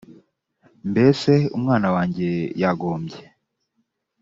mbese 0.89 1.31
umwana 1.57 1.87
wanjye 1.95 2.29
yagombye 2.61 3.21